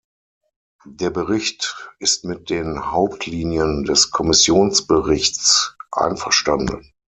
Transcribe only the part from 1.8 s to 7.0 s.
ist mit den Hauptlinien des Kommissionsberichts einverstanden.